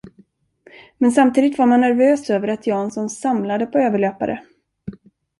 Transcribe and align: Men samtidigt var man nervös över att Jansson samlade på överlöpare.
Men 0.97 1.11
samtidigt 1.11 1.57
var 1.57 1.65
man 1.65 1.81
nervös 1.81 2.29
över 2.29 2.47
att 2.47 2.67
Jansson 2.67 3.09
samlade 3.09 3.65
på 3.65 3.77
överlöpare. 3.79 4.43